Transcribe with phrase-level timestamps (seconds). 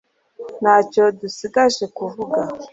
[0.61, 2.39] ntacyo dusigaje kuvuga